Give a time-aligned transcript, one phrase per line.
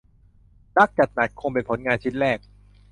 [0.77, 2.37] รักจัดหนักคงเป็นผลงานชิ้นแรก